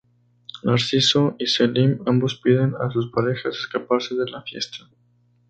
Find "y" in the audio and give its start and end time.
1.37-1.45